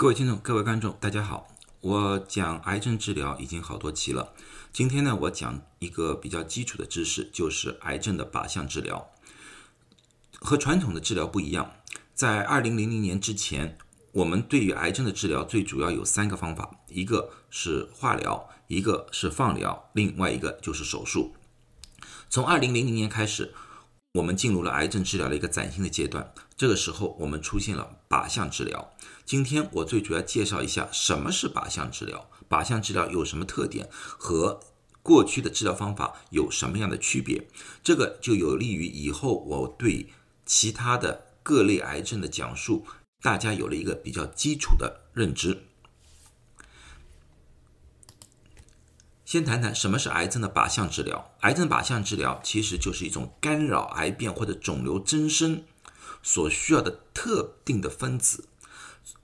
[0.00, 1.48] 各位听众、各位观众，大家好。
[1.80, 4.32] 我讲癌症治疗已经好多期了，
[4.72, 9.10] 今天呢，我讲一个比较基础的知识，就是癌症的靶向治疗。
[10.38, 11.72] 和传统的治疗不一样，
[12.14, 13.76] 在二零零零年之前，
[14.12, 21.34] 我们对于癌症的治疗最主要有三个方法，一个是化疗，一个是放疗，另外一个就是手术。
[22.30, 23.52] 从二零零零年开始，
[24.12, 26.32] 我们进入了癌症治疗的一个崭新的阶段。
[26.56, 28.92] 这个时候，我们出现了靶向治疗。
[29.28, 34.58] 今天我最主要介绍一下什么是靶向治疗，靶向治疗有什么特点，和
[35.02, 37.46] 过去的治疗方法有什么样的区别。
[37.84, 40.08] 这个就有利于以后我对
[40.46, 42.86] 其他的各类癌症的讲述，
[43.20, 45.64] 大家有了一个比较基础的认知。
[49.26, 51.32] 先谈谈什么是癌症的靶向治疗。
[51.40, 55.64] 癌症靶向治疗其实就是一种干扰癌变或者肿瘤增生
[56.22, 58.48] 所需要的特定的分子。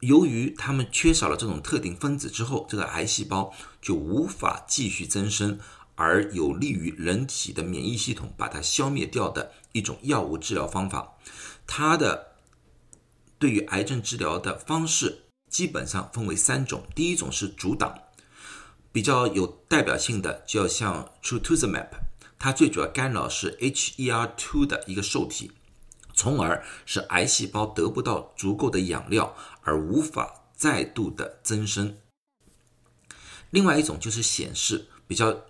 [0.00, 5.58] 由于它们缺少了这种特定分子之后，这个癌细胞就无法继续增生，
[5.94, 11.14] 而有利于人体的免疫系统把它消灭掉的一种药物治疗方法。
[11.66, 12.34] 它的
[13.38, 17.98] 对于癌症治疗的方式基本上分为三种：第一种是阻挡，
[18.92, 21.88] 比较有代表性的，就像 trastuzumab，
[22.38, 25.52] 它最主要干扰是 HER2 的一个受体。
[26.14, 31.98] 从而使癌细胞得不到足够的养料，而无法再度的增生。
[33.50, 35.44] 另外一种就是显示比较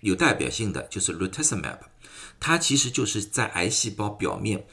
[0.00, 1.78] 有代表性的，就是 rituximab，
[2.40, 4.66] 它其实就是在癌细胞表面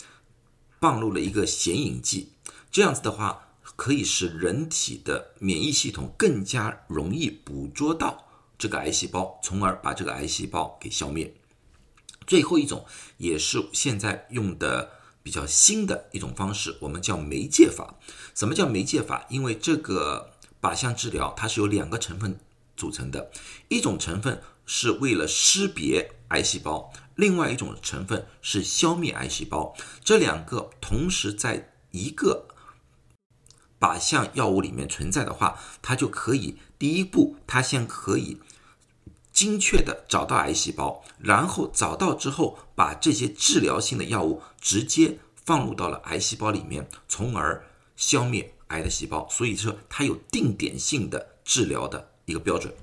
[0.79, 2.31] 放入了一个显影剂，
[2.71, 8.25] 这样子的话可以使人体的免疫系统更加容易捕捉到
[8.57, 11.35] 这个癌细胞，从而把这个癌细胞给消灭。
[12.25, 12.85] 最后一种
[13.17, 14.98] 也是现在用的。
[15.21, 17.95] 比较新的一种方式，我们叫媒介法。
[18.33, 19.25] 什么叫媒介法？
[19.29, 22.39] 因为这个靶向治疗它是由两个成分
[22.75, 23.31] 组成的，
[23.67, 29.75] 一种成分是为了识别癌细胞，另外一种成分是消灭癌细胞。
[30.03, 32.47] 这两个同时在一个
[33.79, 38.37] 靶向药物里面存在的话，它就可以第一步，它先可以
[39.39, 42.59] 精确的找到癌细胞，然后找到之后。
[42.75, 47.65] 把这些治疗性的药物直接放入到了癌细胞里面，从而
[47.97, 49.27] 消灭癌的细胞。
[49.29, 52.73] 所以说，它有定点性的治疗的一个标准。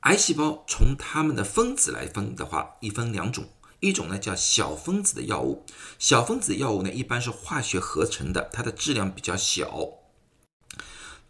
[0.00, 3.50] 癌细胞从它们的分子来分的话，一分两种，
[3.80, 5.66] 一种呢叫小分子的药物，
[5.98, 9.88] 小分子药物呢一般是化学合成的，它的质量比较小，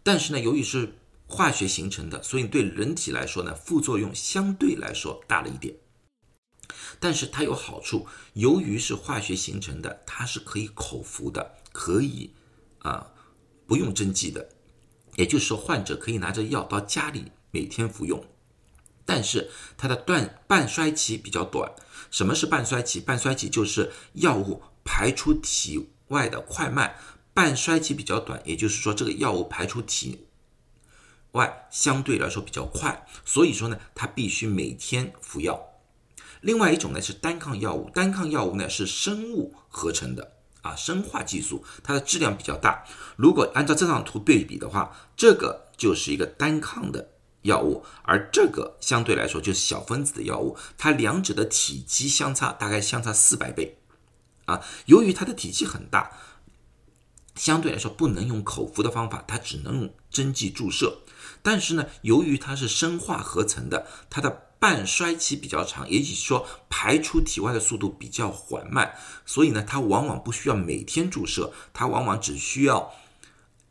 [0.01, 0.97] 但是呢，由于是
[1.31, 5.73] 化学形成的，所以对人体来说呢，副作用相对来说大了一点。
[6.99, 12.33] 但是它有好处，由于是化学形成的，它是可以口服的，可以
[12.79, 13.13] 啊
[13.65, 14.49] 不用针剂的。
[15.15, 18.23] 也就是说，患者可以拿着药到家里每天服用。
[19.05, 21.71] 但是它的断半衰期比较短。
[22.11, 22.99] 什么是半衰期？
[22.99, 26.95] 半衰期就是药物排出体外的快慢，
[27.33, 30.27] 半衰期比较短，也就是说这个药物排出体。
[31.31, 35.67] 外相对来说比较快，所以说呢，它必须每天服药。
[36.41, 42.83] 另外一种呢是单抗药物，单抗药物呢是生物合成的啊，生化技术，它的质量比较大。
[43.15, 47.11] 如果按照这张图对比的话，这个就是一个单抗的
[47.43, 53.77] 药物，而这个相对来说就是小分子的药物，它两者的体积相差大概相差四百倍
[54.45, 54.61] 啊。
[54.87, 56.11] 由于它的体积很大，
[57.35, 61.01] 相对来说不能用口服的方法，它只能用针剂注射。
[61.43, 64.29] 但是呢，由于它是生化合成的，它的
[64.59, 72.93] 半衰期比较长，也就是说排出体外的速度比较缓慢，所以呢，它往往不需要每天注射，它往往只需要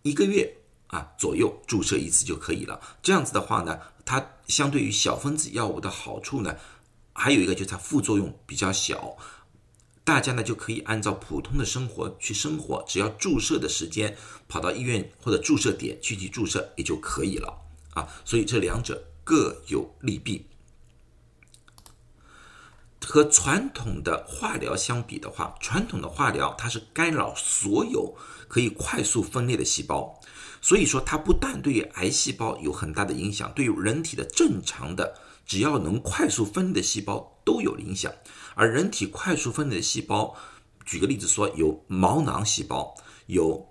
[0.03, 0.56] 一个月
[0.88, 2.81] 啊左右注射一次就可以了。
[3.03, 6.56] 这样子的话呢，它相对于小分子药物的好处呢，
[7.12, 9.16] 还有一个就是它副作用比较小，
[10.10, 14.17] 大家呢就可以按照普通的生活去生活，只要注射的时间
[14.49, 17.61] 跑到医院或者注射点去去注射也就可以了。
[17.94, 20.46] 啊，所以这两者各有利弊。
[23.06, 28.17] 和传统的化疗相比的话，传统的化疗它是干扰所有
[28.49, 30.20] 可以快速分裂的细胞，
[30.61, 35.14] 所以说它不但对于癌细胞有很大的影响，对于人体的正常的
[35.50, 38.12] 只要能快速分裂的细胞都有影响。
[38.55, 40.37] 而人体快速分裂的细胞，
[40.87, 42.94] 举个例子说，有毛囊细胞，
[43.26, 43.69] 有。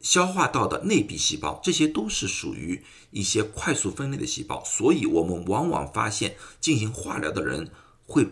[0.00, 2.82] 消化道的内壁细胞，这些都是属于
[3.12, 7.70] 一些快速分裂的细胞，所以我们往往发现进行化疗的人
[8.04, 8.26] 会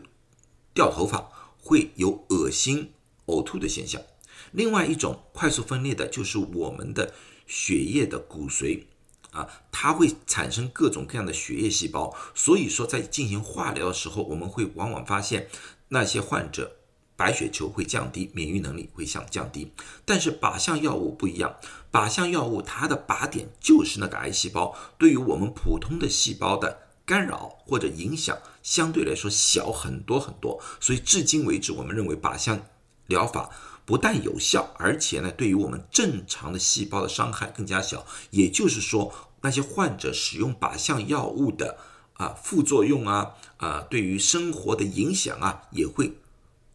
[0.74, 1.30] 掉头发，
[1.62, 2.90] 会有恶心、
[3.26, 4.02] 呕吐的现象。
[4.50, 7.14] 另外一种快速分裂的就是我们的
[7.46, 8.82] 血液的骨髓
[9.30, 15.48] 啊，它会产生各种各样的血液细胞，所以说在进行化疗的时候，我们会往往发现
[15.88, 16.76] 那些患者
[17.16, 19.72] 白血球会降低，免疫能力会降降低。
[20.04, 21.56] 但是靶向药物不一样，
[21.92, 30.60] 靶向药物它的靶点就是那个癌细胞，对于我们普通的细胞的干扰或者影响相对来说小很多很多。
[30.80, 32.60] 所以至今为止，我们认为靶向
[33.06, 33.50] 疗法。
[33.88, 38.04] 不但有效，而且呢，对于我们正常的细胞的伤害更加小。
[38.28, 41.78] 也就是说，那些患者使用靶向药物的
[42.12, 46.18] 啊副作用啊啊，对于生活的影响啊，也会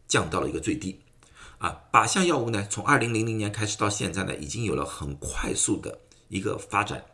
[0.07, 1.01] 降到了一个最低。
[1.59, 5.99] 啊，靶向药物呢，从二零零零年开始到现在呢，已经有了很快速的
[6.29, 7.05] 一个发展。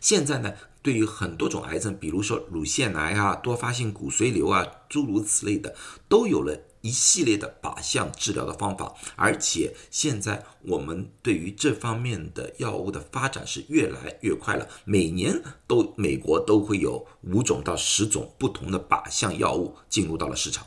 [0.00, 5.74] 现在呢，对于很多种癌症，比如说乳腺癌啊、多发性骨髓瘤啊，诸如此类的，
[6.08, 6.56] 都有了。
[6.80, 14.68] 一系列的靶向治疗的方法，而且现在我们对于这方面的药物的发展是越来越快了。
[14.84, 20.66] 每年都美国都会有五种到十种不同的靶向药物进入到了市场。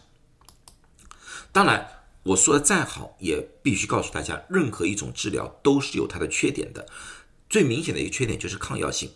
[1.51, 1.87] 当然，
[2.23, 6.87] 我说的再好，也必须告诉大家，任何一种治疗都是有它的缺点的。
[7.49, 9.11] 最明显的一个缺点就是抗药性，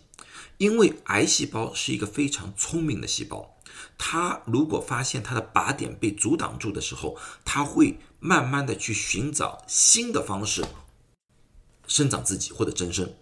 [0.58, 3.56] 因为癌细胞是一个非常聪明的细胞。
[3.96, 10.64] 它如果发现它的靶点被阻挡住的时候，它会慢慢的去寻找新的方式
[11.86, 13.14] 生长自己或者增生。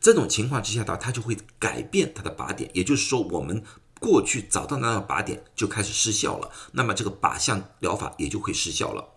[0.00, 3.62] 这种情况之下的话，它就会改变它的靶点，也就是说，我们
[4.00, 9.08] 过去找到那个靶点就开始失效了，那么这个靶向疗法也就会失效了。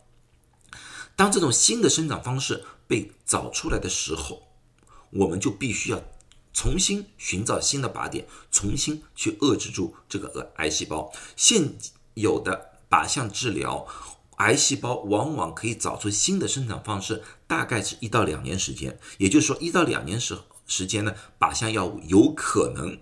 [1.16, 4.44] 当这种新的生长方式被找出来的时候，
[5.10, 6.00] 我们就必须要。
[6.56, 11.12] 重新寻找新的靶点，重新去遏制住这个癌细胞。
[11.36, 11.75] 现
[12.13, 13.86] 有的靶向治疗，
[14.38, 18.98] 癌细胞往往可以找出新的生长方式，大概是一到两年时间。
[19.18, 22.98] 也就是说，一到两年时时间呢，靶向药物有可能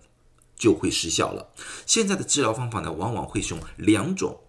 [0.55, 1.53] 就会失效了。
[1.85, 4.41] 现在的治疗方法呢，往往会用两种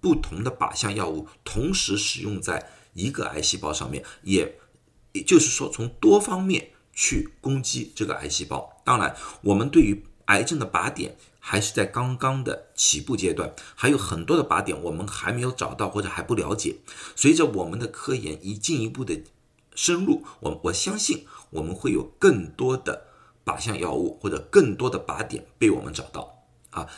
[0.00, 4.58] 不同的靶向药物同时使用在一个癌细胞上面，也
[5.12, 6.72] 也就是说，从多方面。
[6.98, 8.82] 去攻击这个癌细胞。
[8.82, 16.78] 当然，我们对于癌症的靶点还是在刚刚的起步阶段，还有很多的靶点我们还没有找到或者还不了解。
[17.14, 19.22] 随着我们的科研一进一步的
[19.76, 23.04] 深入，我我相信我们会有更多的
[23.44, 26.88] 靶向药物或者更多的靶点被我们找到啊。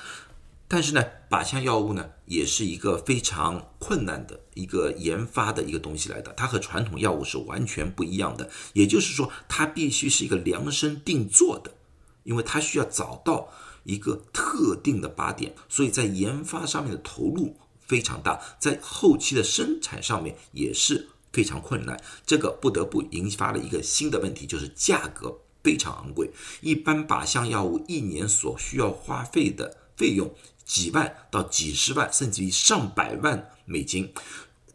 [0.72, 8.48] 但是呢，靶向药物呢，也是一个非常困难的一个研发的一个东西来的，它和传统药物是完全不一样的。
[8.72, 11.74] 也就是说，它必须是一个量身定做的，
[12.22, 13.48] 因为它需要找到
[13.82, 22.00] 一个特定的靶点，所以在研发上面的投入非常大，在后期的生产上面也是非常困难。
[22.24, 26.30] 这个不得不引发了一个新的问题，就是价格非常昂贵。
[26.60, 30.32] 一般靶向药物一年所需要花费的费用。
[30.70, 34.14] 几万到几十万，甚至于上百万美金，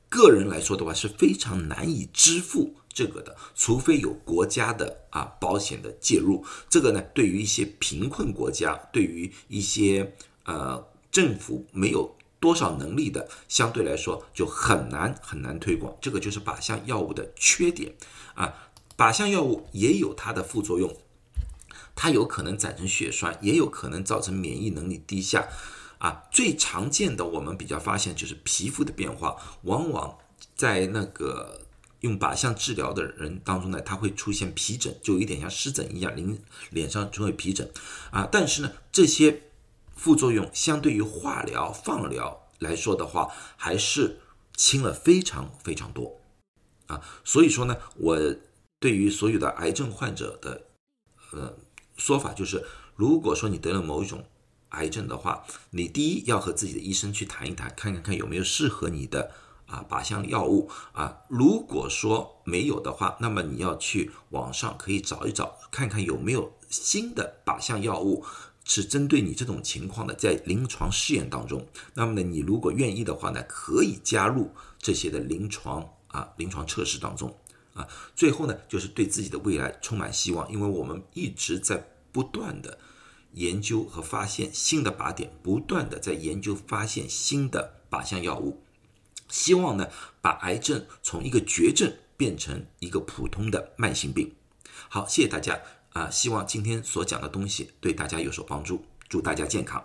[0.09, 6.45] 个人来说的话是非常难以支付这个的，除非有国家的啊保险的介入。
[6.69, 10.13] 这个呢，对于一些贫困国家，对于一些
[10.43, 15.95] 呃政府没有多少能力的，相对来说就很难很难推广。
[16.01, 17.95] 这个就是靶向药物的缺点
[18.33, 18.53] 啊。
[18.97, 20.93] 靶向药物也有它的副作用，
[21.95, 25.47] 它有可能产生血栓，也有可能造成免疫能力低下。
[25.97, 30.17] 啊，最常见的我们比较发现就是皮肤的变化，往往
[30.55, 31.61] 在那个
[32.01, 36.37] 用靶向治疗的人当中呢，他会出现皮疹，就有点像湿疹一样，脸
[36.69, 37.71] 脸上就会皮疹
[38.11, 38.27] 啊。
[38.29, 39.43] 但是呢，这些
[39.95, 44.19] 副作用相对于化疗、放疗来说的话，还是
[44.55, 46.19] 轻了非常非常多
[46.87, 47.01] 啊。
[47.23, 48.35] 所以说呢，我
[48.79, 50.61] 对于所有的癌症患者的
[51.31, 51.57] 呃
[51.95, 54.23] 说法就是，如果说你得了某一种。
[54.75, 59.31] 癌症的话，你第一要和自己的医生去谈一谈，看看看有没有适合你的
[59.65, 61.21] 啊靶向药物啊。
[61.27, 68.23] 如果说没有的话，那么你要去网上可以找一找，看看有没有新的靶向药物
[68.63, 71.65] 是针对你这种情况的，在临床试验当中。
[71.93, 77.33] 那么呢，你如果愿意的话呢，可以加入这些的临床啊临床测试当中
[77.73, 77.87] 啊。
[78.15, 82.77] 最后呢，就是对自己的未来充满希望，因为我们一直在不断的。
[83.35, 88.61] 研究和发现新的靶点，不断的在研究发现新的靶向药物，
[89.29, 89.87] 希望呢
[90.21, 94.33] 把癌症从一个绝症变成一个普通的慢性病。
[94.89, 95.61] 好，谢谢大家
[95.93, 96.09] 啊！
[96.09, 99.83] 希望今天所讲的东西对大家有所帮助，祝大家健康。